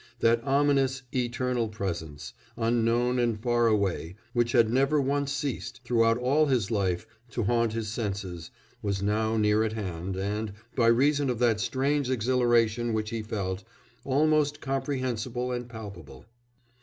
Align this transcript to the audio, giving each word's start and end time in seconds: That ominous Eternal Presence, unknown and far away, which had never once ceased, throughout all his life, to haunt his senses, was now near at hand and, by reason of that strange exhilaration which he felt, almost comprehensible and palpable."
That 0.19 0.43
ominous 0.43 1.03
Eternal 1.13 1.67
Presence, 1.69 2.33
unknown 2.57 3.19
and 3.19 3.39
far 3.39 3.67
away, 3.67 4.15
which 4.33 4.53
had 4.53 4.67
never 4.73 4.99
once 4.99 5.31
ceased, 5.31 5.79
throughout 5.85 6.17
all 6.17 6.47
his 6.47 6.71
life, 6.71 7.05
to 7.29 7.43
haunt 7.43 7.73
his 7.73 7.87
senses, 7.87 8.49
was 8.81 9.03
now 9.03 9.37
near 9.37 9.63
at 9.63 9.73
hand 9.73 10.17
and, 10.17 10.53
by 10.75 10.87
reason 10.87 11.29
of 11.29 11.37
that 11.37 11.59
strange 11.59 12.09
exhilaration 12.09 12.93
which 12.93 13.11
he 13.11 13.21
felt, 13.21 13.63
almost 14.03 14.59
comprehensible 14.59 15.51
and 15.51 15.69
palpable." 15.69 16.25